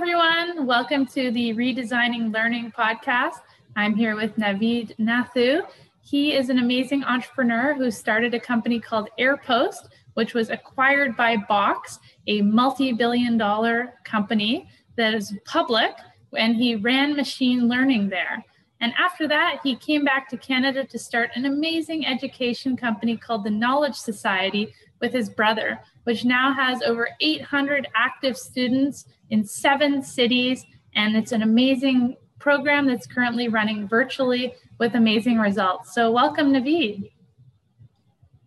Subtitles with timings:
[0.00, 0.64] everyone.
[0.64, 3.40] Welcome to the Redesigning Learning podcast.
[3.74, 5.62] I'm here with Navid Nathoo.
[6.02, 11.36] He is an amazing entrepreneur who started a company called AirPost, which was acquired by
[11.48, 11.98] Box,
[12.28, 15.90] a multi billion dollar company that is public,
[16.36, 18.44] and he ran machine learning there.
[18.80, 23.44] And after that, he came back to Canada to start an amazing education company called
[23.44, 30.02] the Knowledge Society with his brother, which now has over 800 active students in seven
[30.02, 30.64] cities.
[30.94, 35.92] And it's an amazing program that's currently running virtually with amazing results.
[35.94, 37.10] So, welcome, Navid.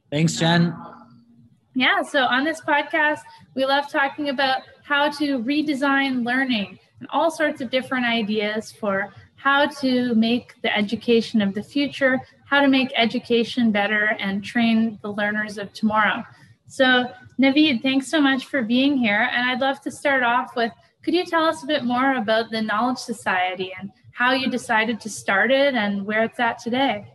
[0.09, 0.75] Thanks, Jen.
[1.73, 3.19] Yeah, so on this podcast,
[3.55, 9.13] we love talking about how to redesign learning and all sorts of different ideas for
[9.41, 14.99] how to make the education of the future, how to make education better, and train
[15.01, 16.23] the learners of tomorrow.
[16.67, 19.29] So, Navid, thanks so much for being here.
[19.33, 20.71] And I'd love to start off with
[21.03, 24.99] could you tell us a bit more about the Knowledge Society and how you decided
[25.01, 27.07] to start it and where it's at today?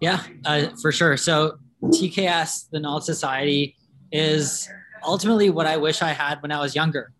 [0.00, 1.16] Yeah, uh, for sure.
[1.16, 3.74] So, TKS, the Knowledge Society,
[4.12, 4.68] is
[5.02, 7.12] ultimately what I wish I had when I was younger.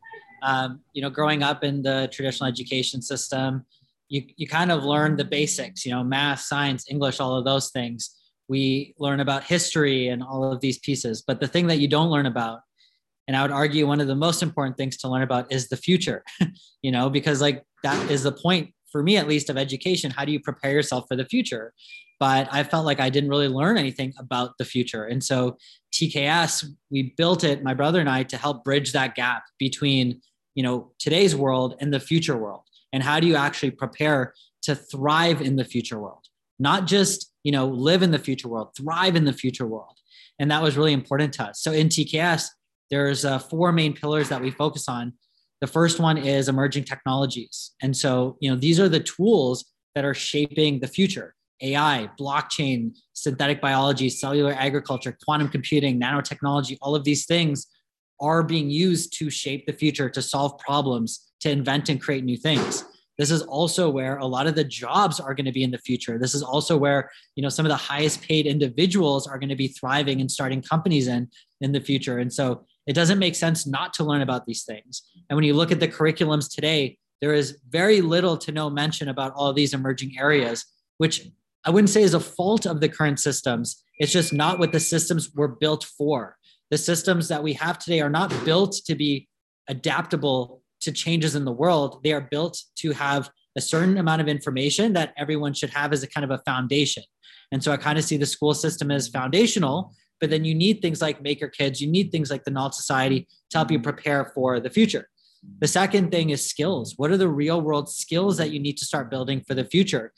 [0.42, 3.64] Um, you know, growing up in the traditional education system,
[4.08, 7.70] you, you kind of learn the basics, you know, math, science, English, all of those
[7.70, 8.14] things.
[8.48, 11.22] We learn about history and all of these pieces.
[11.26, 12.60] But the thing that you don't learn about,
[13.26, 15.76] and I would argue one of the most important things to learn about is the
[15.76, 16.24] future,
[16.82, 20.10] you know, because like that is the point for me, at least, of education.
[20.10, 21.72] How do you prepare yourself for the future?
[22.22, 25.06] but I felt like I didn't really learn anything about the future.
[25.06, 25.56] And so
[25.92, 30.20] TKS, we built it, my brother and I, to help bridge that gap between,
[30.54, 32.62] you know, today's world and the future world.
[32.92, 36.26] And how do you actually prepare to thrive in the future world?
[36.58, 39.98] Not just, you know, live in the future world, thrive in the future world.
[40.38, 41.60] And that was really important to us.
[41.62, 42.46] So in TKS,
[42.90, 45.14] there's uh, four main pillars that we focus on.
[45.60, 47.72] The first one is emerging technologies.
[47.80, 52.96] And so, you know, these are the tools that are shaping the future AI, blockchain,
[53.12, 57.66] synthetic biology, cellular agriculture, quantum computing, nanotechnology, all of these things
[58.22, 62.36] are being used to shape the future, to solve problems, to invent and create new
[62.36, 62.84] things.
[63.18, 65.78] This is also where a lot of the jobs are going to be in the
[65.78, 66.18] future.
[66.18, 69.56] This is also where, you know, some of the highest paid individuals are going to
[69.56, 71.28] be thriving and starting companies in
[71.60, 72.18] in the future.
[72.18, 75.02] And so it doesn't make sense not to learn about these things.
[75.28, 79.08] And when you look at the curriculums today, there is very little to no mention
[79.08, 80.64] about all these emerging areas,
[80.98, 81.28] which
[81.64, 83.84] I wouldn't say is a fault of the current systems.
[83.98, 86.36] It's just not what the systems were built for.
[86.72, 89.28] The systems that we have today are not built to be
[89.68, 92.00] adaptable to changes in the world.
[92.02, 96.02] They are built to have a certain amount of information that everyone should have as
[96.02, 97.02] a kind of a foundation.
[97.52, 100.80] And so I kind of see the school system as foundational, but then you need
[100.80, 103.90] things like Maker Kids, you need things like the Knowledge Society to help you mm-hmm.
[103.90, 105.10] prepare for the future.
[105.58, 106.94] The second thing is skills.
[106.96, 110.14] What are the real world skills that you need to start building for the future?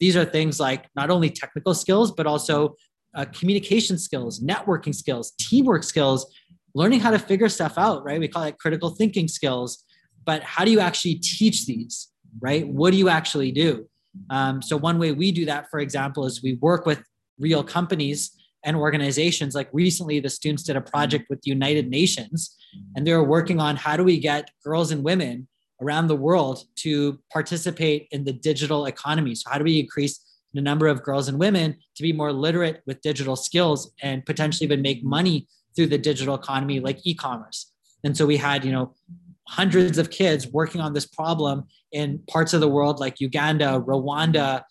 [0.00, 2.76] These are things like not only technical skills, but also
[3.14, 6.32] uh, communication skills, networking skills, teamwork skills,
[6.74, 8.20] learning how to figure stuff out, right?
[8.20, 9.84] We call it critical thinking skills.
[10.24, 12.08] But how do you actually teach these,
[12.40, 12.66] right?
[12.66, 13.88] What do you actually do?
[14.30, 17.02] Um, so, one way we do that, for example, is we work with
[17.38, 18.32] real companies
[18.64, 19.54] and organizations.
[19.54, 22.56] Like recently, the students did a project with the United Nations,
[22.94, 25.48] and they were working on how do we get girls and women
[25.80, 29.34] around the world to participate in the digital economy.
[29.34, 30.20] So, how do we increase
[30.54, 34.64] the number of girls and women to be more literate with digital skills and potentially
[34.64, 37.72] even make money through the digital economy, like e commerce?
[38.04, 38.94] And so, we had, you know,
[39.48, 44.62] hundreds of kids working on this problem in parts of the world like Uganda, Rwanda,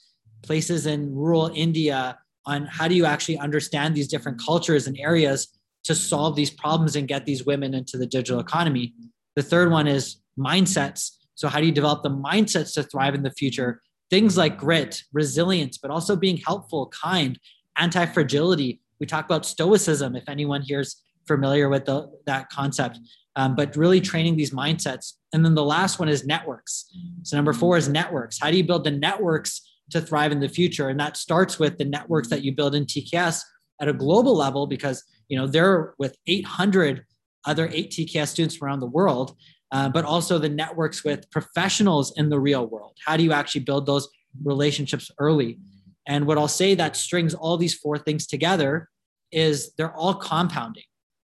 [0.44, 5.48] places in rural India on how do you actually understand these different cultures and areas
[5.84, 8.94] to solve these problems and get these women into the digital economy.
[9.36, 11.12] The third one is mindsets.
[11.36, 13.82] So, how do you develop the mindsets to thrive in the future?
[14.09, 17.40] Things like grit, resilience, but also being helpful, kind,
[17.78, 18.81] anti fragility.
[19.00, 23.00] We talk about stoicism, if anyone here is familiar with the, that concept,
[23.35, 25.13] um, but really training these mindsets.
[25.34, 26.86] And then the last one is networks.
[27.24, 28.39] So, number four is networks.
[28.39, 29.62] How do you build the networks
[29.92, 30.89] to thrive in the future?
[30.89, 33.42] And that starts with the networks that you build in TKS
[33.81, 37.06] at a global level because you know they're with 800
[37.45, 39.36] other eight TKS students around the world
[39.72, 42.98] uh, but also the networks with professionals in the real world.
[43.06, 44.08] How do you actually build those
[44.44, 45.60] relationships early?
[46.08, 48.90] And what I'll say that strings all these four things together
[49.31, 50.84] is they're all compounding.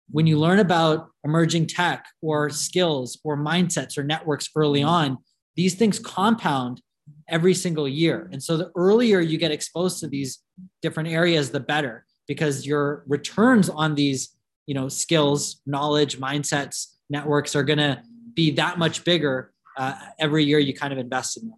[0.10, 5.18] When you learn about emerging tech or skills or mindsets or networks early on,
[5.56, 6.82] these things compound
[7.30, 8.30] every single year.
[8.32, 10.40] And so the earlier you get exposed to these
[10.82, 14.36] different areas, the better, because your returns on these,
[14.68, 18.02] you know, skills, knowledge, mindsets, networks are going to
[18.36, 21.58] be that much bigger uh, every year you kind of invest in them.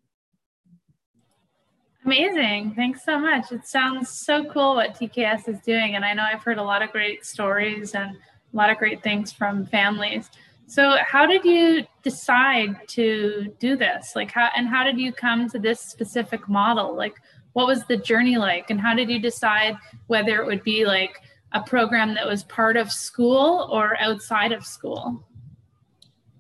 [2.06, 2.74] Amazing.
[2.74, 3.51] Thanks so much.
[3.51, 5.95] It sounds so cool what TKS is doing.
[5.95, 9.03] And I know I've heard a lot of great stories and a lot of great
[9.03, 10.29] things from families.
[10.68, 14.13] So, how did you decide to do this?
[14.15, 16.95] Like, how and how did you come to this specific model?
[16.95, 17.15] Like,
[17.53, 18.69] what was the journey like?
[18.69, 19.77] And how did you decide
[20.07, 21.21] whether it would be like
[21.53, 25.25] a program that was part of school or outside of school?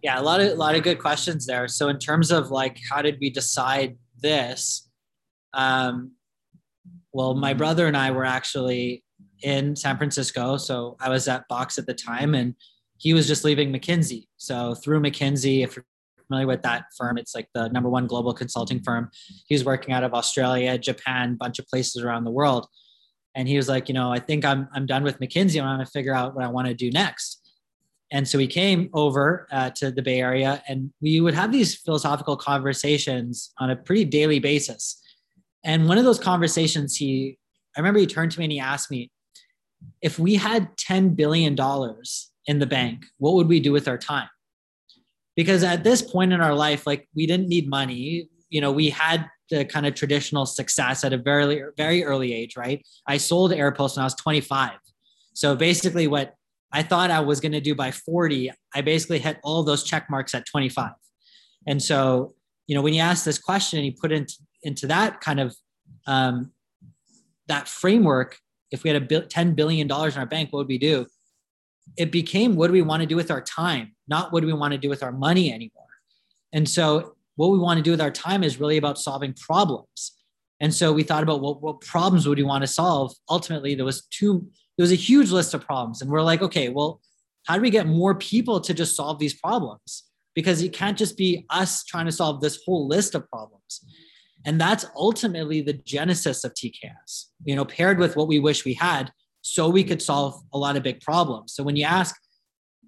[0.01, 1.67] Yeah, a lot of a lot of good questions there.
[1.67, 4.89] So in terms of like how did we decide this?
[5.53, 6.11] Um,
[7.13, 9.03] well, my brother and I were actually
[9.43, 12.55] in San Francisco, so I was at Box at the time, and
[12.97, 14.27] he was just leaving McKinsey.
[14.37, 15.85] So through McKinsey, if you're
[16.27, 19.09] familiar with that firm, it's like the number one global consulting firm.
[19.47, 22.67] He was working out of Australia, Japan, bunch of places around the world
[23.37, 25.61] and he was like, you know, I think I'm I'm done with McKinsey.
[25.61, 27.36] I'm going to figure out what I want to do next.
[28.11, 31.75] And so he came over uh, to the Bay Area, and we would have these
[31.75, 35.01] philosophical conversations on a pretty daily basis.
[35.63, 37.37] And one of those conversations, he,
[37.75, 39.11] I remember he turned to me and he asked me,
[40.01, 41.55] if we had $10 billion
[42.45, 44.29] in the bank, what would we do with our time?
[45.35, 48.29] Because at this point in our life, like we didn't need money.
[48.49, 52.57] You know, we had the kind of traditional success at a very very early age,
[52.57, 52.85] right?
[53.05, 54.71] I sold AirPost when I was 25.
[55.33, 56.33] So basically, what
[56.71, 60.07] I thought I was going to do by 40, I basically hit all those check
[60.09, 60.91] marks at 25.
[61.65, 62.33] And so,
[62.67, 65.55] you know, when you ask this question and you put into into that kind of
[66.07, 66.51] um,
[67.47, 68.37] that framework,
[68.71, 71.05] if we had a 10 billion dollars in our bank, what would we do?
[71.97, 74.53] It became what do we want to do with our time, not what do we
[74.53, 75.85] want to do with our money anymore.
[76.53, 80.13] And so what we want to do with our time is really about solving problems.
[80.59, 83.13] And so we thought about what, what problems would we want to solve.
[83.29, 86.01] Ultimately, there was two, there was a huge list of problems.
[86.01, 87.01] And we're like, okay, well,
[87.45, 90.03] how do we get more people to just solve these problems?
[90.35, 93.85] Because it can't just be us trying to solve this whole list of problems.
[94.45, 98.75] And that's ultimately the genesis of TKS, you know, paired with what we wish we
[98.75, 101.53] had so we could solve a lot of big problems.
[101.53, 102.15] So when you ask,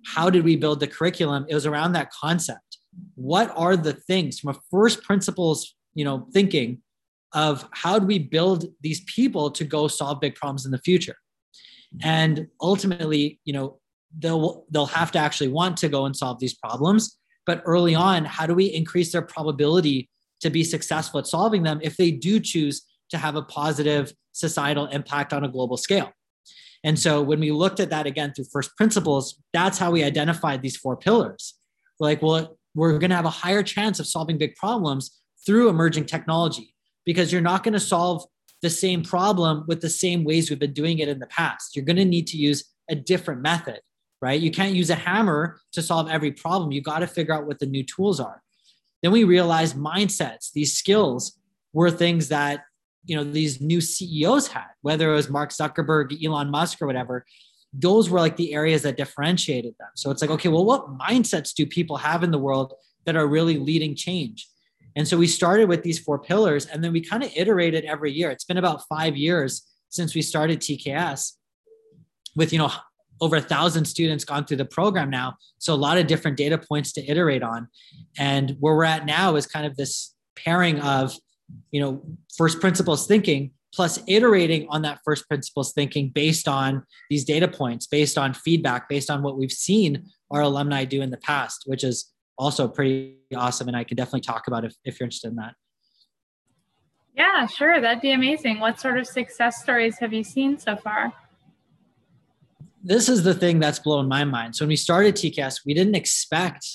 [0.05, 1.45] how did we build the curriculum?
[1.49, 2.69] It was around that concept
[3.15, 6.81] what are the things from a first principles you know thinking
[7.33, 11.15] of how do we build these people to go solve big problems in the future
[12.01, 13.79] and ultimately you know
[14.17, 17.17] they'll they'll have to actually want to go and solve these problems.
[17.45, 20.09] But early on how do we increase their probability
[20.41, 24.85] to be successful at solving them if they do choose to have a positive societal
[24.87, 26.11] impact on a global scale?
[26.83, 30.61] And so when we looked at that again through first principles that's how we identified
[30.61, 31.55] these four pillars.
[31.99, 36.05] Like well we're going to have a higher chance of solving big problems through emerging
[36.05, 36.73] technology
[37.05, 38.25] because you're not going to solve
[38.61, 41.75] the same problem with the same ways we've been doing it in the past.
[41.75, 43.79] You're going to need to use a different method,
[44.21, 44.39] right?
[44.39, 46.71] You can't use a hammer to solve every problem.
[46.71, 48.41] You got to figure out what the new tools are.
[49.01, 51.39] Then we realized mindsets, these skills
[51.71, 52.63] were things that
[53.05, 57.25] you know these new CEOs had, whether it was Mark Zuckerberg, Elon Musk, or whatever
[57.73, 59.89] those were like the areas that differentiated them.
[59.95, 62.73] So it's like, okay, well, what mindsets do people have in the world
[63.05, 64.47] that are really leading change?
[64.95, 68.11] And so we started with these four pillars and then we kind of iterated every
[68.11, 68.31] year.
[68.31, 71.33] It's been about five years since we started TKS
[72.35, 72.71] with, you know,
[73.21, 75.35] over a thousand students gone through the program now.
[75.57, 77.67] So a lot of different data points to iterate on.
[78.17, 81.13] And where we're at now is kind of this pairing of,
[81.71, 82.01] you know,
[82.37, 87.85] first principles thinking plus iterating on that first principles thinking based on these data points,
[87.85, 91.83] based on feedback, based on what we've seen our alumni do in the past, which
[91.83, 93.67] is also pretty awesome.
[93.67, 95.53] And I can definitely talk about if, if you're interested in that.
[97.15, 97.81] Yeah, sure.
[97.81, 98.61] That'd be amazing.
[98.61, 101.11] What sort of success stories have you seen so far?
[102.81, 104.55] This is the thing that's blown my mind.
[104.55, 106.65] So when we started TKS, we didn't expect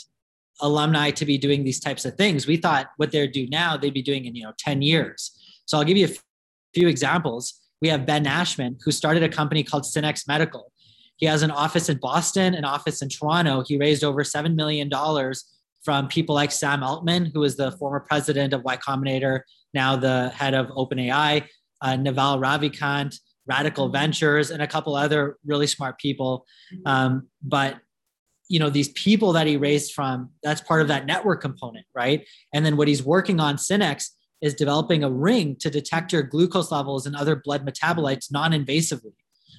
[0.61, 2.47] alumni to be doing these types of things.
[2.47, 5.33] We thought what they'd do now, they'd be doing in, you know, 10 years.
[5.64, 6.14] So I'll give you a
[6.75, 7.54] few examples.
[7.80, 10.71] We have Ben Ashman, who started a company called Synex Medical.
[11.16, 13.64] He has an office in Boston, an office in Toronto.
[13.66, 14.90] He raised over $7 million
[15.84, 19.40] from people like Sam Altman, who is the former president of Y Combinator,
[19.72, 21.46] now the head of OpenAI,
[21.82, 26.46] uh, Naval Ravikant, Radical Ventures, and a couple other really smart people.
[26.86, 27.76] Um, but
[28.48, 32.28] you know these people that he raised from that's part of that network component right
[32.52, 34.10] and then what he's working on Synex
[34.44, 39.14] is developing a ring to detect your glucose levels and other blood metabolites non-invasively.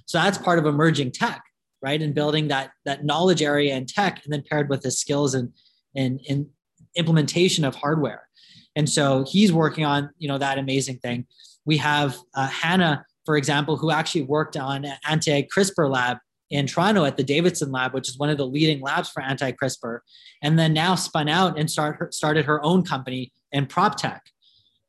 [0.05, 1.43] So that's part of emerging tech,
[1.81, 1.99] right?
[1.99, 5.51] And building that that knowledge area in tech, and then paired with his skills and
[5.95, 6.47] and, and
[6.95, 8.27] implementation of hardware.
[8.75, 11.25] And so he's working on you know that amazing thing.
[11.65, 16.17] We have uh, Hannah, for example, who actually worked on anti CRISPR lab
[16.49, 19.51] in Toronto at the Davidson Lab, which is one of the leading labs for anti
[19.51, 19.99] CRISPR,
[20.43, 24.21] and then now spun out and start her, started her own company in prop tech.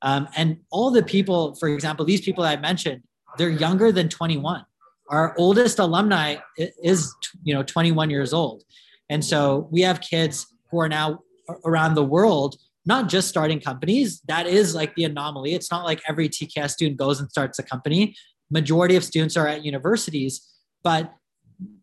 [0.03, 3.03] Um, and all the people, for example, these people I mentioned,
[3.39, 4.65] they're younger than 21.
[5.09, 8.65] Our oldest alumni is, you know, 21 years old.
[9.09, 11.21] And so we have kids who are now
[11.65, 14.21] around the world, not just starting companies.
[14.29, 15.55] That is like the anomaly.
[15.55, 18.17] It's not like every TKS student goes and starts a company.
[18.51, 20.49] Majority of students are at universities,
[20.83, 21.13] but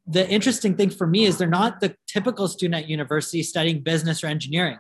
[0.06, 4.24] the interesting thing for me is they're not the typical student at university studying business
[4.24, 4.80] or engineering.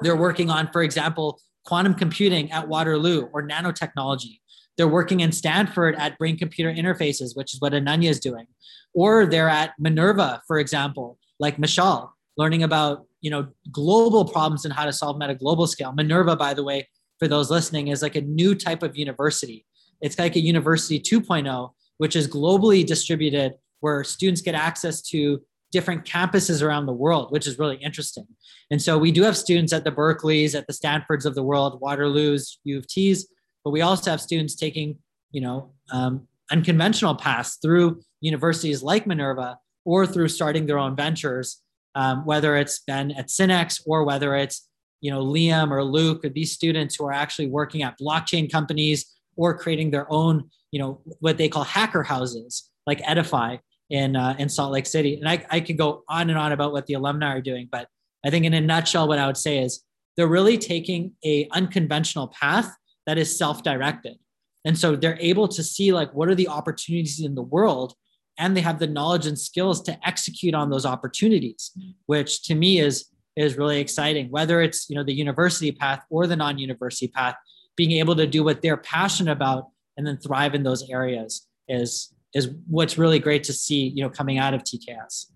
[0.00, 4.40] They're working on, for example, quantum computing at Waterloo or nanotechnology.
[4.76, 8.46] They're working in Stanford at brain computer interfaces, which is what Ananya is doing.
[8.94, 14.74] Or they're at Minerva, for example, like Michelle, learning about you know global problems and
[14.74, 15.92] how to solve them at a global scale.
[15.92, 16.88] Minerva, by the way,
[17.18, 19.66] for those listening, is like a new type of university.
[20.00, 25.40] It's like a university 2.0, which is globally distributed, where students get access to
[25.72, 28.26] different campuses around the world, which is really interesting.
[28.70, 31.80] And so we do have students at the Berkeleys, at the Stanfords of the world,
[31.80, 33.28] Waterloos, U of T's,
[33.64, 34.96] but we also have students taking,
[35.32, 41.60] you know, um, unconventional paths through universities like Minerva or through starting their own ventures,
[41.96, 44.68] um, whether it's been at Synex or whether it's,
[45.00, 49.16] you know, Liam or Luke or these students who are actually working at blockchain companies
[49.34, 53.56] or creating their own, you know, what they call hacker houses like Edify
[53.90, 55.16] in uh, in Salt Lake City.
[55.16, 57.88] And I, I could go on and on about what the alumni are doing, but
[58.24, 59.82] I think in a nutshell, what I would say is
[60.16, 62.74] they're really taking a unconventional path
[63.06, 64.16] that is self-directed.
[64.64, 67.94] And so they're able to see like what are the opportunities in the world
[68.38, 71.72] and they have the knowledge and skills to execute on those opportunities,
[72.06, 74.30] which to me is is really exciting.
[74.30, 77.36] Whether it's you know the university path or the non-university path,
[77.76, 82.14] being able to do what they're passionate about and then thrive in those areas is
[82.34, 85.26] is what's really great to see, you know, coming out of TKS.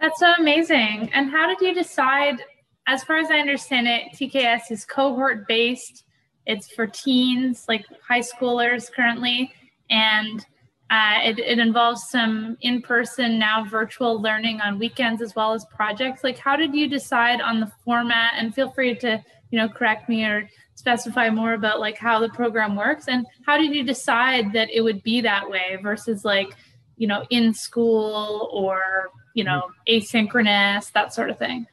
[0.00, 1.10] That's so amazing.
[1.14, 2.42] And how did you decide?
[2.86, 6.04] As far as I understand it, TKS is cohort based.
[6.46, 9.52] It's for teens, like high schoolers currently,
[9.90, 10.44] and
[10.90, 16.24] uh, it, it involves some in-person now virtual learning on weekends as well as projects.
[16.24, 18.32] Like, how did you decide on the format?
[18.36, 20.48] And feel free to, you know, correct me or
[20.80, 24.80] specify more about like how the program works and how did you decide that it
[24.80, 26.56] would be that way versus like
[26.96, 31.66] you know in school or you know asynchronous that sort of thing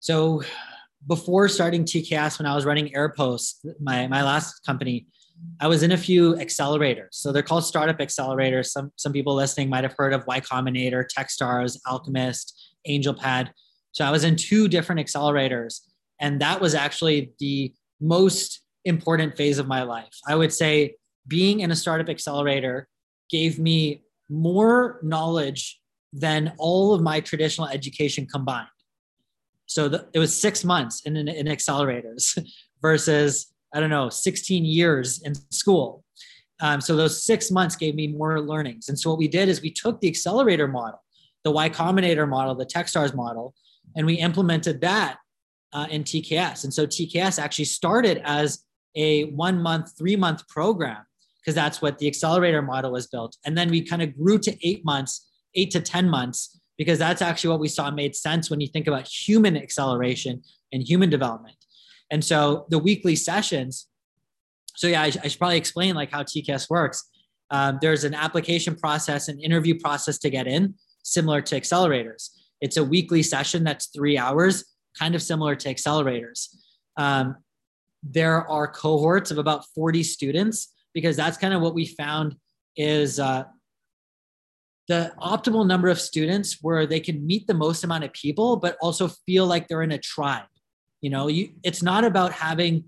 [0.00, 0.42] so
[1.08, 5.06] before starting tks when i was running airpost my, my last company
[5.60, 9.68] i was in a few accelerators so they're called startup accelerators some, some people listening
[9.68, 13.50] might have heard of y combinator techstars alchemist angelpad
[13.92, 15.80] so i was in two different accelerators
[16.20, 20.18] and that was actually the most important phase of my life.
[20.26, 20.96] I would say
[21.26, 22.88] being in a startup accelerator
[23.30, 25.80] gave me more knowledge
[26.12, 28.68] than all of my traditional education combined.
[29.66, 32.38] So the, it was six months in, in, in accelerators
[32.82, 36.04] versus, I don't know, 16 years in school.
[36.60, 38.88] Um, so those six months gave me more learnings.
[38.88, 41.02] And so what we did is we took the accelerator model,
[41.42, 43.54] the Y Combinator model, the Techstars model,
[43.96, 45.18] and we implemented that
[45.72, 46.64] uh, in TKS.
[46.64, 48.64] And so TKS actually started as
[48.94, 51.04] a one month, three month program
[51.40, 53.36] because that's what the accelerator model was built.
[53.44, 57.22] And then we kind of grew to eight months, eight to 10 months, because that's
[57.22, 61.56] actually what we saw made sense when you think about human acceleration and human development.
[62.12, 63.88] And so the weekly sessions,
[64.76, 67.08] so yeah, I, I should probably explain like how TKS works.
[67.50, 72.28] Um, there's an application process, an interview process to get in, similar to accelerators.
[72.60, 74.64] It's a weekly session that's three hours
[74.98, 76.54] kind of similar to accelerators.
[76.96, 77.36] Um,
[78.02, 82.36] there are cohorts of about 40 students because that's kind of what we found
[82.76, 83.44] is uh,
[84.88, 88.76] the optimal number of students where they can meet the most amount of people, but
[88.82, 90.44] also feel like they're in a tribe.
[91.02, 92.84] You know, you, it's not about having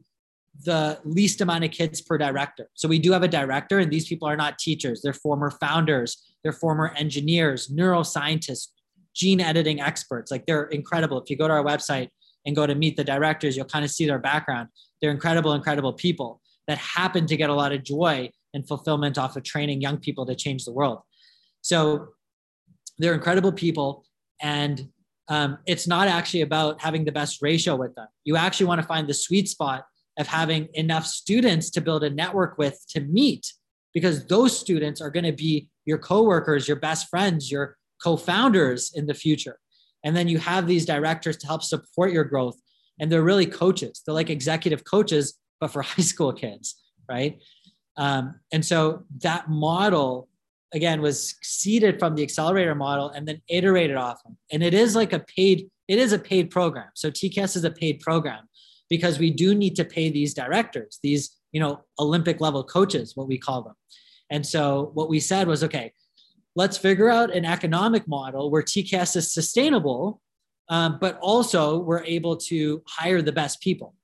[0.65, 2.71] the least amount of kids per director.
[2.75, 5.03] So we do have a director, and these people are not teachers.
[5.03, 8.69] They're former founders, they're former engineers, neuroscientists,
[9.15, 10.31] gene editing experts.
[10.31, 11.21] Like they're incredible.
[11.21, 12.09] If you go to our website
[12.47, 14.69] and go to meet the directors, you'll kind of see their background.
[15.01, 19.37] They're incredible, incredible people that happen to get a lot of joy and fulfillment off
[19.37, 21.01] of training young people to change the world.
[21.63, 22.09] So
[22.99, 24.05] they're incredible people.
[24.41, 24.89] And
[25.29, 28.07] um, it's not actually about having the best ratio with them.
[28.25, 29.87] You actually want to find the sweet spot
[30.19, 33.53] of having enough students to build a network with to meet
[33.93, 39.07] because those students are going to be your coworkers, your best friends, your co-founders in
[39.07, 39.59] the future.
[40.05, 42.61] And then you have these directors to help support your growth
[43.01, 44.03] and they're really coaches.
[44.05, 46.77] They're like executive coaches but for high school kids
[47.09, 47.39] right?
[47.97, 50.29] Um, and so that model
[50.73, 54.33] again was seeded from the accelerator model and then iterated off of.
[54.51, 56.89] And it is like a paid, it is a paid program.
[56.95, 58.49] So TKS is a paid program
[58.89, 63.29] because we do need to pay these directors, these, you know, Olympic level coaches, what
[63.29, 63.75] we call them.
[64.31, 65.93] And so what we said was, okay,
[66.57, 70.21] let's figure out an economic model where TKS is sustainable,
[70.69, 73.95] um, but also we're able to hire the best people.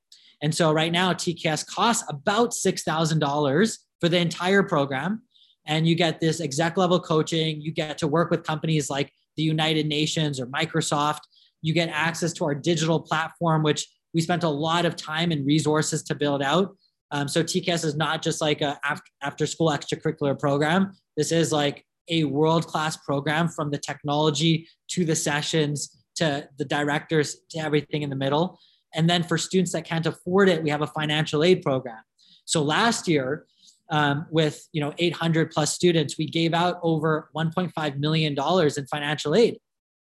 [0.43, 5.23] And so right now, TKS costs about $6,000 for the entire program.
[5.67, 7.61] And you get this exec level coaching.
[7.61, 11.21] You get to work with companies like the United Nations or Microsoft.
[11.63, 15.47] You get access to our digital platform, which we spent a lot of time and
[15.47, 16.77] resources to build out.
[17.13, 20.93] Um, so TKS is not just like a after, after school extracurricular program.
[21.17, 26.65] This is like a world class program from the technology to the sessions to the
[26.65, 28.59] directors to everything in the middle.
[28.95, 32.03] And then for students that can't afford it, we have a financial aid program.
[32.45, 33.47] So last year,
[33.91, 38.87] um, with you know 800 plus students, we gave out over 1.5 million dollars in
[38.87, 39.59] financial aid,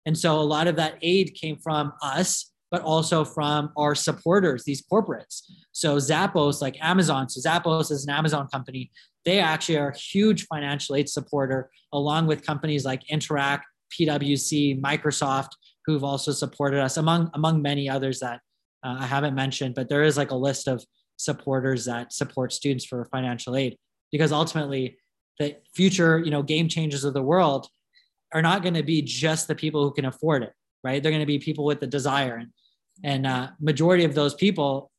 [0.06, 4.64] and so a lot of that aid came from us, but also from our supporters,
[4.64, 5.42] these corporates.
[5.72, 8.90] So Zappos, like Amazon, so Zappos is an Amazon company.
[9.24, 13.60] They actually are a huge financial aid supporter, along with companies like Interac,
[13.98, 15.50] PwC, Microsoft,
[15.84, 18.40] who've also supported us, among among many others that
[18.84, 20.84] uh, I haven't mentioned, but there is like a list of
[21.20, 23.76] supporters that support students for financial aid
[24.12, 24.98] because ultimately
[25.38, 27.68] the future, you know, game changers of the world
[28.32, 30.52] are not going to be just the people who can afford it,
[30.84, 31.02] right?
[31.02, 32.50] They're going to be people with the desire and
[33.02, 34.90] and uh, majority of those people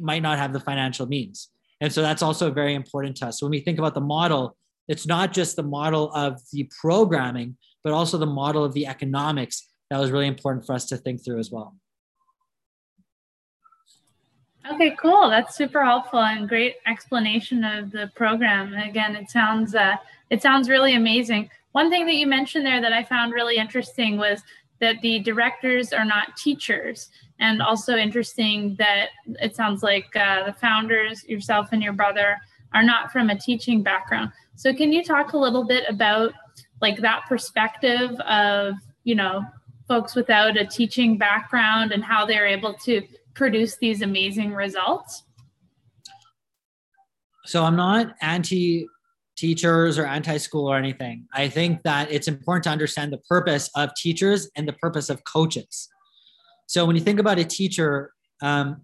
[0.00, 1.50] might not have the financial means.
[1.80, 3.38] And so that's also very important to us.
[3.38, 4.56] So when we think about the model,
[4.88, 9.68] it's not just the model of the programming, but also the model of the economics
[9.90, 11.76] that was really important for us to think through as well.
[14.70, 15.28] Okay, cool.
[15.28, 18.74] That's super helpful and great explanation of the program.
[18.74, 19.96] Again, it sounds uh,
[20.30, 21.50] it sounds really amazing.
[21.72, 24.42] One thing that you mentioned there that I found really interesting was
[24.80, 27.10] that the directors are not teachers,
[27.40, 29.08] and also interesting that
[29.40, 32.38] it sounds like uh, the founders, yourself and your brother,
[32.72, 34.30] are not from a teaching background.
[34.54, 36.32] So, can you talk a little bit about
[36.80, 39.44] like that perspective of you know
[39.88, 43.02] folks without a teaching background and how they're able to
[43.40, 45.24] produce these amazing results?
[47.46, 48.86] So I'm not anti
[49.34, 51.26] teachers or anti school or anything.
[51.32, 55.24] I think that it's important to understand the purpose of teachers and the purpose of
[55.24, 55.88] coaches.
[56.66, 58.82] So when you think about a teacher, um,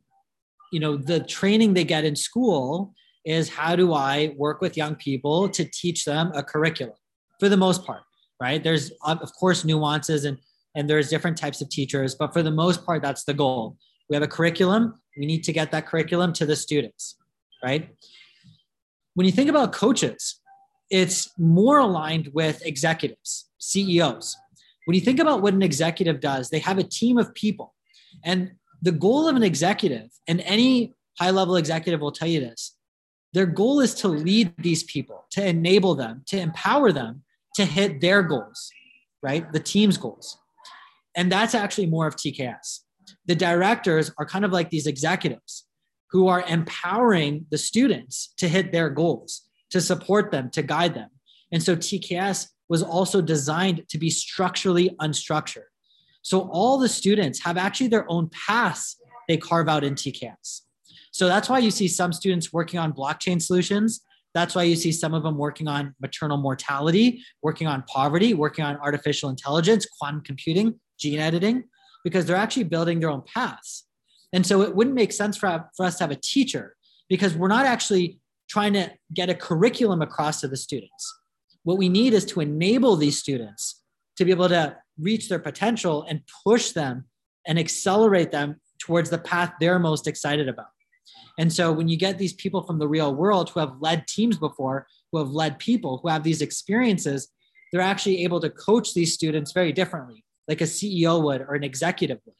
[0.73, 2.95] you know, the training they get in school
[3.27, 6.97] is how do I work with young people to teach them a curriculum
[7.38, 8.05] for the most part,
[8.40, 8.64] right?
[8.64, 10.38] There's, of course, nuances and,
[10.75, 13.77] and there's different types of teachers, but for the most part, that's the goal.
[14.09, 14.95] We have a curriculum.
[15.16, 17.16] We need to get that curriculum to the students,
[17.62, 17.88] right?
[19.14, 20.40] When you think about coaches,
[20.90, 24.37] it's more aligned with executives, CEOs.
[24.85, 27.75] When you think about what an executive does, they have a team of people.
[28.25, 32.77] And the goal of an executive, and any high level executive will tell you this,
[33.33, 37.23] their goal is to lead these people, to enable them, to empower them
[37.55, 38.71] to hit their goals,
[39.23, 39.51] right?
[39.53, 40.38] The team's goals.
[41.16, 42.81] And that's actually more of TKS
[43.27, 45.66] the directors are kind of like these executives
[46.11, 51.11] who are empowering the students to hit their goals, to support them, to guide them.
[51.53, 55.69] And so TKS was also designed to be structurally unstructured.
[56.23, 58.97] So all the students have actually their own paths
[59.29, 60.62] they carve out in TKS.
[61.11, 64.03] So that's why you see some students working on blockchain solutions.
[64.35, 68.64] That's why you see some of them working on maternal mortality, working on poverty, working
[68.64, 71.64] on artificial intelligence, quantum computing, gene editing
[72.07, 73.85] because they're actually building their own paths.
[74.33, 76.77] And so it wouldn't make sense for, for us to have a teacher
[77.09, 81.19] because we're not actually trying to get a curriculum across to the students.
[81.64, 83.83] What we need is to enable these students
[84.19, 87.07] to be able to reach their potential and push them
[87.45, 90.69] and accelerate them towards the path they're most excited about.
[91.40, 94.38] And so when you get these people from the real world who have led teams
[94.38, 97.33] before, who have led people, who have these experiences,
[97.73, 101.65] they're actually able to coach these students very differently like a CEO would or an
[101.65, 102.35] executive would.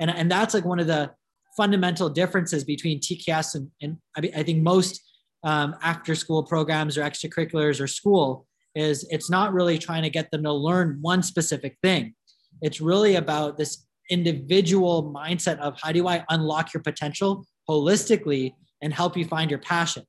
[0.00, 1.10] And, and that's like one of the
[1.56, 5.02] fundamental differences between TKS and, and I, I think most
[5.44, 10.30] um, after school programs or extracurriculars or school is it's not really trying to get
[10.30, 12.14] them to learn one specific thing.
[12.62, 18.92] It's really about this individual mindset of how do I unlock your potential holistically and
[18.92, 20.04] help you find your passion.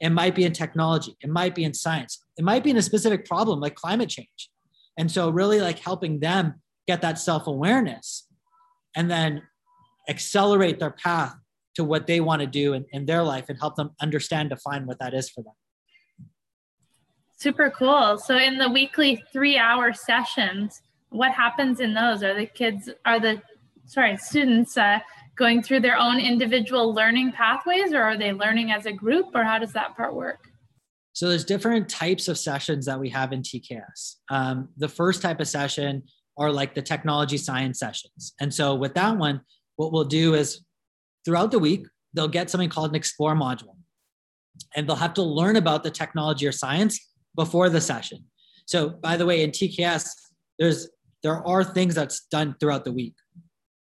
[0.00, 2.82] It might be in technology, it might be in science, it might be in a
[2.82, 4.50] specific problem like climate change.
[4.98, 8.26] And so, really, like helping them get that self awareness
[8.96, 9.42] and then
[10.08, 11.34] accelerate their path
[11.76, 14.86] to what they want to do in, in their life and help them understand, define
[14.86, 15.54] what that is for them.
[17.38, 18.18] Super cool.
[18.18, 22.22] So in the weekly three hour sessions, what happens in those?
[22.22, 23.40] Are the kids, are the,
[23.86, 24.98] sorry, students uh,
[25.36, 29.42] going through their own individual learning pathways or are they learning as a group or
[29.42, 30.50] how does that part work?
[31.12, 34.16] So there's different types of sessions that we have in TKS.
[34.30, 36.02] Um, the first type of session
[36.40, 38.32] are like the technology science sessions.
[38.40, 39.42] And so with that one,
[39.76, 40.62] what we'll do is
[41.24, 43.76] throughout the week, they'll get something called an explore module.
[44.74, 46.98] And they'll have to learn about the technology or science
[47.36, 48.24] before the session.
[48.66, 50.08] So by the way, in TKS,
[50.58, 50.88] there's
[51.22, 53.14] there are things that's done throughout the week.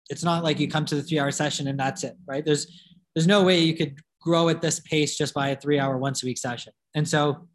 [0.09, 2.43] It's not like you come to the three hour session and that's it, right?
[2.43, 2.65] There's
[3.13, 6.23] there's no way you could grow at this pace just by a three hour once
[6.23, 6.73] a week session.
[6.95, 7.47] And so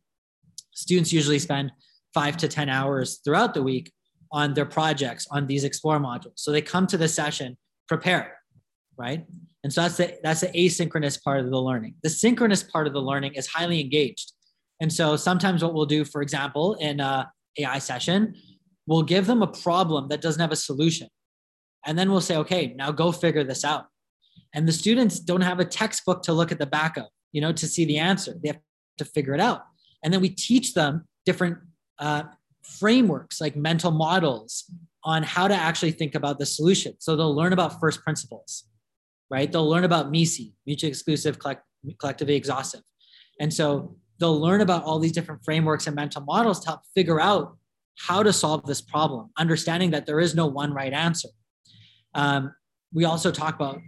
[0.72, 1.72] students usually spend
[2.12, 3.92] five to 10 hours throughout the week
[4.35, 6.33] on their projects on these explore modules.
[6.35, 8.33] So they come to the session prepared,
[8.99, 9.25] right?
[9.62, 11.94] And so that's the that's the asynchronous part of the learning.
[12.03, 14.33] The synchronous part of the learning is highly engaged.
[14.81, 18.35] And so sometimes what we'll do, for example, in a AI session,
[18.88, 21.09] we'll give them a problem that doesn't have a solution.
[21.87, 23.87] And then we'll say, okay, now go figure this out.
[24.53, 27.53] And the students don't have a textbook to look at the back of, you know,
[27.53, 28.35] to see the answer.
[28.42, 28.61] They have
[28.99, 29.62] to figure it out.
[30.03, 31.59] And then we teach them different
[32.01, 32.25] uh,
[32.66, 34.70] frameworks like mental models
[35.05, 36.94] on how to actually think about the solution.
[36.98, 38.64] So they'll learn about first principles,
[39.31, 39.50] right?
[39.50, 41.62] They'll learn about MECE, mutually exclusive, collect,
[41.98, 42.81] collectively exhaustive.
[43.40, 47.20] And so they'll learn about all these different frameworks and mental models to help figure
[47.20, 47.57] out
[47.98, 51.29] how to solve this problem, understanding that there is no one right answer.
[52.14, 52.55] Um,
[52.92, 53.81] we also talk about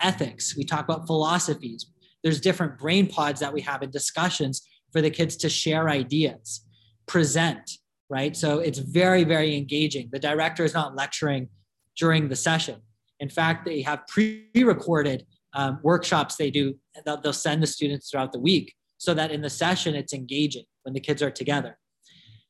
[0.00, 1.86] ethics, we talk about philosophies.
[2.22, 6.66] There's different brain pods that we have in discussions for the kids to share ideas,
[7.06, 7.70] present,
[8.08, 8.36] right?
[8.36, 10.08] So it's very, very engaging.
[10.12, 11.48] The director is not lecturing
[11.96, 12.80] during the session.
[13.20, 18.10] In fact, they have pre recorded um, workshops they do, they'll, they'll send the students
[18.10, 21.78] throughout the week so that in the session it's engaging when the kids are together.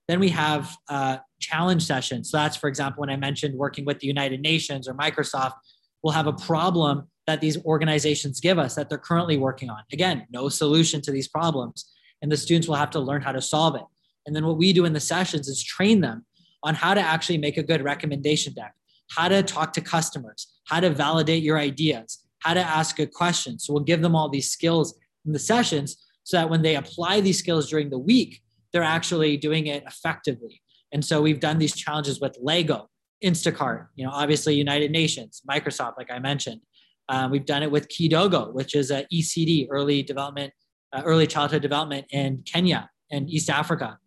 [0.08, 2.30] Then we have uh, challenge sessions.
[2.30, 5.54] So that's, for example, when I mentioned working with the United Nations or Microsoft,
[6.02, 9.78] we'll have a problem that these organizations give us that they're currently working on.
[9.92, 11.92] Again, no solution to these problems.
[12.22, 13.82] And the students will have to learn how to solve it.
[14.26, 16.24] And then what we do in the sessions is train them
[16.62, 18.74] on how to actually make a good recommendation deck,
[19.10, 23.64] how to talk to customers, how to validate your ideas, how to ask good questions.
[23.64, 27.20] So we'll give them all these skills in the sessions so that when they apply
[27.20, 30.60] these skills during the week, they're actually doing it effectively.
[30.92, 32.88] And so we've done these challenges with Lego,
[33.24, 36.60] Instacart, you know, obviously United Nations, Microsoft, like I mentioned.
[37.08, 40.52] Uh, we've done it with Kidogo, which is a ECD, early development,
[40.92, 43.98] uh, early childhood development in Kenya and East Africa.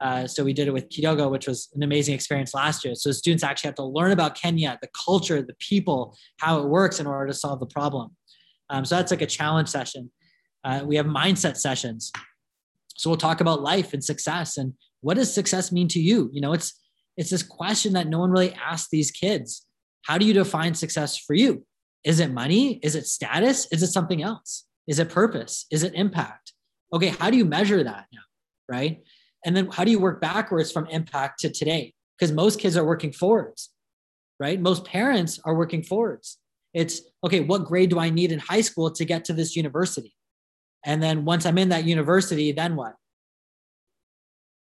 [0.00, 2.94] Uh, so we did it with Kidogo, which was an amazing experience last year.
[2.94, 7.00] So students actually have to learn about Kenya, the culture, the people, how it works
[7.00, 8.16] in order to solve the problem.
[8.70, 10.10] Um, so that's like a challenge session.
[10.64, 12.12] Uh, we have mindset sessions.
[12.96, 16.30] So we'll talk about life and success and what does success mean to you?
[16.32, 16.74] You know, it's
[17.16, 19.66] it's this question that no one really asks these kids.
[20.02, 21.66] How do you define success for you?
[22.04, 22.78] Is it money?
[22.82, 23.66] Is it status?
[23.72, 24.66] Is it something else?
[24.86, 25.66] Is it purpose?
[25.70, 26.52] Is it impact?
[26.92, 28.20] Okay, how do you measure that now?
[28.68, 29.02] Right?
[29.44, 31.94] And then how do you work backwards from impact to today?
[32.18, 33.70] Because most kids are working forwards,
[34.38, 34.60] right?
[34.60, 36.38] Most parents are working forwards.
[36.74, 40.14] It's okay, what grade do I need in high school to get to this university?
[40.84, 42.94] And then once I'm in that university, then what?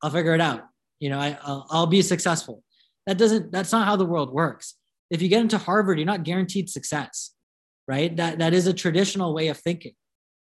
[0.02, 0.64] I'll figure it out.
[1.00, 2.62] You know, I, I'll, I'll be successful.
[3.06, 4.74] That doesn't, that's not how the world works.
[5.10, 7.32] If you get into Harvard, you're not guaranteed success,
[7.86, 8.14] right?
[8.16, 9.92] That, that is a traditional way of thinking.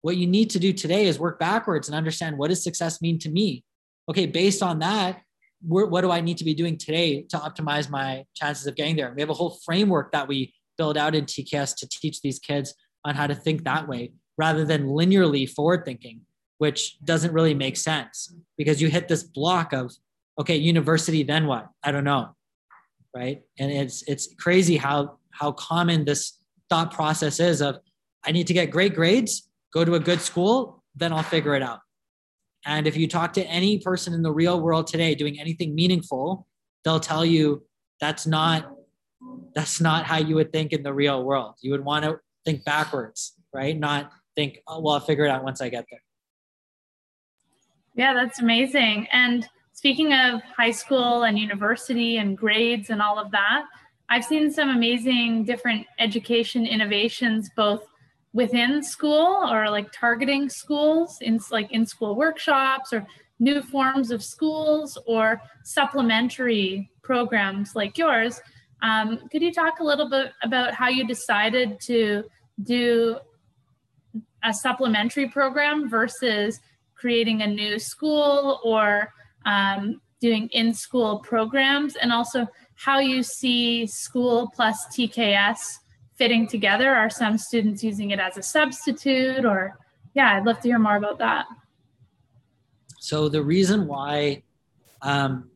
[0.02, 3.18] What you need to do today is work backwards and understand what does success mean
[3.20, 3.64] to me?
[4.08, 5.22] Okay, based on that,
[5.64, 9.12] what do I need to be doing today to optimize my chances of getting there?
[9.14, 12.74] We have a whole framework that we build out in TKS to teach these kids
[13.04, 16.20] on how to think that way rather than linearly forward thinking,
[16.58, 19.92] which doesn't really make sense because you hit this block of,
[20.40, 21.68] okay, university, then what?
[21.82, 22.34] I don't know.
[23.14, 23.42] Right.
[23.58, 26.38] And it's it's crazy how how common this
[26.70, 27.78] thought process is of
[28.24, 31.62] I need to get great grades, go to a good school, then I'll figure it
[31.62, 31.80] out.
[32.64, 36.46] And if you talk to any person in the real world today doing anything meaningful,
[36.84, 37.64] they'll tell you
[38.00, 38.72] that's not
[39.54, 41.54] that's not how you would think in the real world.
[41.60, 43.78] You would want to think backwards, right?
[43.78, 46.02] Not think, oh, well, I'll figure it out once I get there.
[47.94, 49.06] Yeah, that's amazing.
[49.12, 53.64] And speaking of high school and university and grades and all of that,
[54.08, 57.86] I've seen some amazing different education innovations both
[58.32, 63.06] within school or like targeting schools in like in school workshops or
[63.38, 68.40] new forms of schools or supplementary programs like yours.
[68.82, 72.24] Um, could you talk a little bit about how you decided to
[72.62, 73.18] do
[74.44, 76.60] a supplementary program versus
[76.94, 79.12] creating a new school or
[79.44, 85.78] um, doing in school programs and also how you see school plus TKS
[86.22, 86.94] fitting together.
[86.94, 89.76] Are some students using it as a substitute or
[90.14, 91.46] yeah, I'd love to hear more about that.
[93.00, 94.44] So the reason why
[95.00, 95.50] um,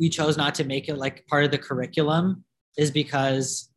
[0.00, 2.44] we chose not to make it like part of the curriculum
[2.78, 3.68] is because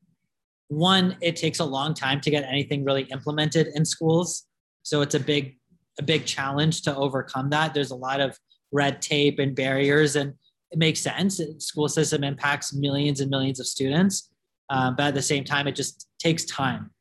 [0.70, 4.46] one, it takes a long time to get anything really implemented in schools.
[4.84, 5.58] So it's a big,
[6.00, 7.74] a big challenge to overcome that.
[7.74, 8.40] There's a lot of
[8.72, 10.36] red tape and barriers, and
[10.72, 11.42] it makes sense.
[11.58, 14.31] School system impacts millions and millions of students,
[14.72, 16.92] um, but at the same time, it just takes time.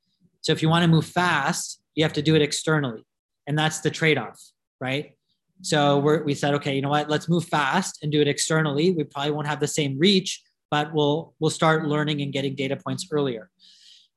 [0.42, 3.02] So if you want to move fast, you have to do it externally,
[3.46, 4.40] and that's the trade-off,
[4.80, 5.16] right?
[5.62, 7.10] So we said, okay, you know what?
[7.10, 8.92] Let's move fast and do it externally.
[8.92, 12.76] We probably won't have the same reach, but we'll we'll start learning and getting data
[12.76, 13.50] points earlier.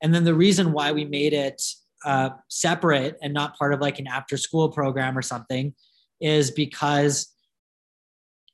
[0.01, 1.61] And then the reason why we made it
[2.05, 5.73] uh, separate and not part of like an after school program or something
[6.21, 7.33] is because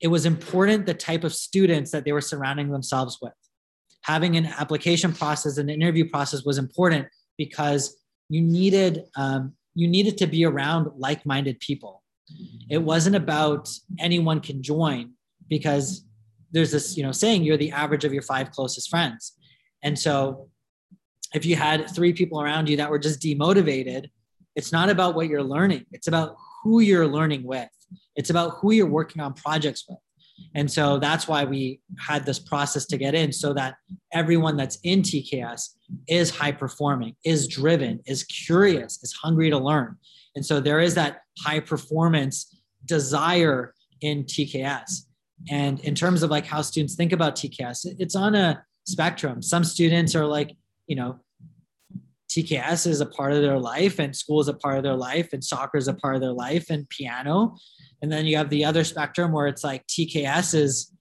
[0.02, 3.34] it was important the type of students that they were surrounding themselves with.
[4.04, 7.08] Having an application process and an interview process was important
[7.38, 7.98] because
[8.30, 12.04] you needed um, you needed to be around like-minded people.
[12.70, 15.14] It wasn't about anyone can join
[15.48, 16.06] because
[16.52, 19.34] there's this you know saying you're the average of your five closest friends,
[19.84, 20.50] and so
[21.34, 24.10] if you had three people around you that were just demotivated,
[24.56, 25.86] it's not about what you're learning.
[25.92, 27.70] It's about who you're learning with.
[28.16, 30.00] It's about who you're working on projects with.
[30.56, 33.76] And so that's why we had this process to get in so that
[34.14, 35.70] everyone that's in TKS
[36.08, 39.98] is high performing, is driven, is curious, is hungry to learn.
[40.36, 45.02] And so there is that high performance desire in TKS.
[45.50, 49.42] And in terms of like how students think about TKS, it's on a spectrum.
[49.42, 50.56] Some students are like,
[50.88, 51.20] you know,
[52.30, 55.34] TKS is a part of their life and school is a part of their life
[55.34, 57.56] and soccer is a part of their life and piano.
[58.02, 60.94] And then you have the other spectrum where it's like TKS is,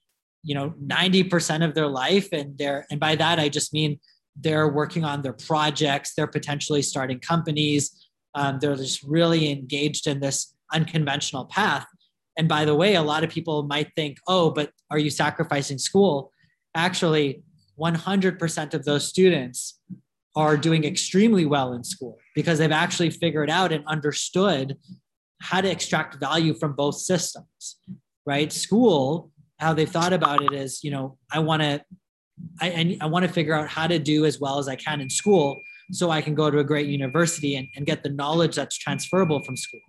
[0.42, 2.28] you know, 90% of their life.
[2.32, 4.00] And they're, and by that, I just mean
[4.36, 8.06] they're working on their projects, they're potentially starting companies.
[8.34, 11.86] Um, they're just really engaged in this unconventional path.
[12.36, 15.78] And by the way, a lot of people might think, oh, but are you sacrificing
[15.78, 16.30] school?
[16.74, 17.42] Actually,
[17.78, 19.80] 100% of those students
[20.38, 24.77] are doing extremely well in school because they've actually figured out and understood
[25.42, 27.77] how to extract value from both systems
[28.24, 28.53] right?
[28.53, 31.81] School how they thought about it is you know i want to
[32.61, 35.01] I, I, I want to figure out how to do as well as i can
[35.01, 35.61] in school
[35.92, 39.42] so i can go to a great university and, and get the knowledge that's transferable
[39.42, 39.81] from school.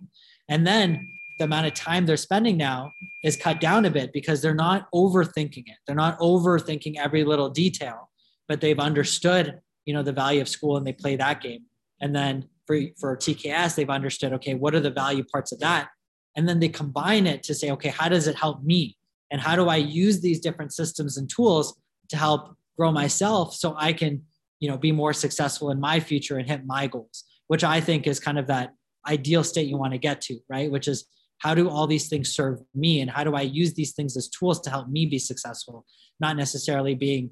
[0.48, 1.08] And then
[1.38, 2.92] the amount of time they're spending now
[3.24, 5.78] is cut down a bit because they're not overthinking it.
[5.86, 8.10] They're not overthinking every little detail
[8.48, 11.64] but they've understood you know the value of school and they play that game.
[12.02, 15.90] And then for, for tks they've understood okay what are the value parts of that?
[16.36, 18.98] And then they combine it to say okay how does it help me?
[19.32, 21.68] And how do i use these different systems and tools
[22.10, 24.24] to help grow myself so i can
[24.60, 28.08] you know be more successful in my future and hit my goals which i think
[28.08, 28.74] is kind of that
[29.08, 30.72] ideal state you want to get to right?
[30.72, 31.06] Which is
[31.40, 33.02] how do all these things serve me?
[33.02, 35.86] And how do i use these things as tools to help me be successful?
[36.20, 37.32] Not necessarily being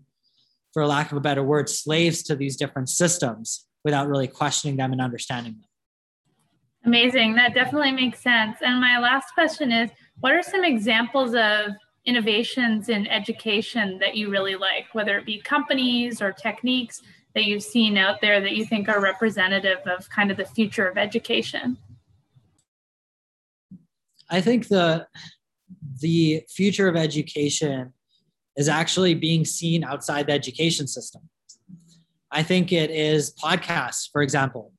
[0.78, 4.92] for lack of a better word, slaves to these different systems without really questioning them
[4.92, 5.64] and understanding them.
[6.86, 7.34] Amazing.
[7.34, 8.58] That definitely makes sense.
[8.62, 11.72] And my last question is what are some examples of
[12.06, 17.02] innovations in education that you really like, whether it be companies or techniques
[17.34, 20.88] that you've seen out there that you think are representative of kind of the future
[20.88, 21.76] of education?
[24.30, 25.08] I think the
[26.02, 27.94] the future of education
[28.58, 31.22] is actually being seen outside the education system.
[32.32, 34.74] I think it is podcasts, for example.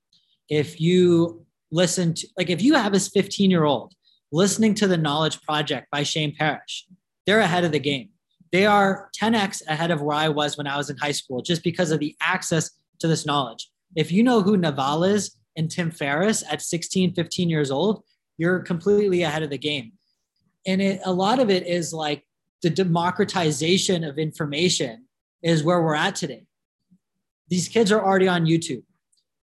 [0.50, 3.94] If you listen to, like, if you have this 15 year old
[4.32, 6.86] listening to the Knowledge Project by Shane Parrish,
[7.26, 8.10] they're ahead of the game.
[8.52, 11.62] They are 10x ahead of where I was when I was in high school just
[11.62, 13.70] because of the access to this knowledge.
[13.94, 18.02] If you know who Naval is and Tim Ferriss at 16, 15 years old,
[18.38, 19.92] you're completely ahead of the game.
[20.66, 22.24] And it, a lot of it is like
[22.62, 25.06] the democratization of information
[25.42, 26.44] is where we're at today.
[27.48, 28.82] These kids are already on YouTube.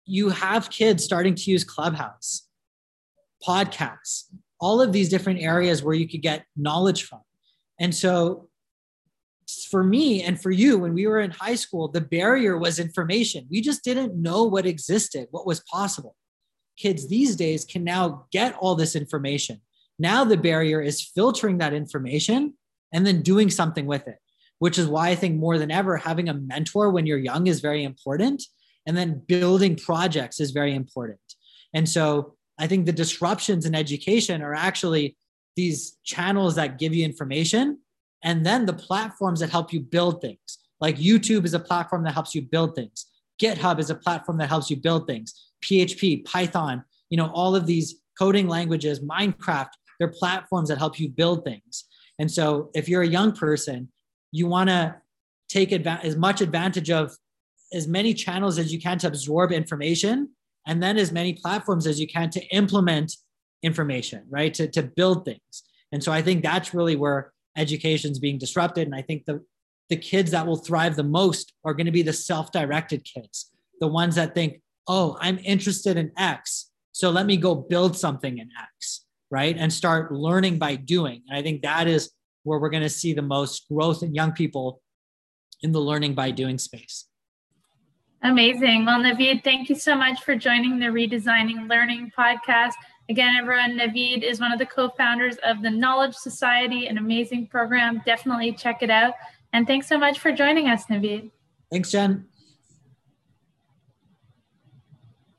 [0.04, 2.48] You have kids starting to use Clubhouse,
[3.46, 4.24] podcasts,
[4.60, 7.20] all of these different areas where you could get knowledge from.
[7.78, 8.48] And so,
[9.70, 13.48] for me and for you, when we were in high school, the barrier was information.
[13.50, 16.14] We just didn't know what existed, what was possible.
[16.76, 19.60] Kids these days can now get all this information.
[19.98, 22.54] Now, the barrier is filtering that information
[22.92, 24.18] and then doing something with it,
[24.58, 27.60] which is why I think more than ever, having a mentor when you're young is
[27.60, 28.42] very important.
[28.86, 31.20] And then building projects is very important.
[31.74, 35.16] And so I think the disruptions in education are actually
[35.56, 37.78] these channels that give you information
[38.22, 40.58] and then the platforms that help you build things.
[40.80, 43.06] Like YouTube is a platform that helps you build things.
[43.40, 45.50] GitHub is a platform that helps you build things.
[45.64, 51.08] PHP, Python, you know, all of these coding languages, Minecraft, they're platforms that help you
[51.08, 51.84] build things.
[52.20, 53.88] And so if you're a young person,
[54.30, 54.94] you want to
[55.48, 57.16] take adva- as much advantage of
[57.72, 60.28] as many channels as you can to absorb information
[60.66, 63.16] and then as many platforms as you can to implement
[63.62, 64.52] information, right?
[64.54, 65.62] To, to build things.
[65.92, 68.86] And so I think that's really where education is being disrupted.
[68.86, 69.42] And I think the,
[69.88, 73.50] the kids that will thrive the most are going to be the self directed kids,
[73.80, 76.70] the ones that think, oh, I'm interested in X.
[76.92, 79.56] So let me go build something in X, right?
[79.56, 81.22] And start learning by doing.
[81.28, 82.10] And I think that is
[82.42, 84.82] where we're going to see the most growth in young people
[85.62, 87.06] in the learning by doing space.
[88.22, 88.84] Amazing.
[88.84, 92.74] Well, Navid, thank you so much for joining the Redesigning Learning podcast.
[93.08, 97.46] Again, everyone, Navid is one of the co founders of the Knowledge Society, an amazing
[97.46, 98.02] program.
[98.04, 99.14] Definitely check it out.
[99.52, 101.30] And thanks so much for joining us, Navid.
[101.70, 102.26] Thanks, Jen.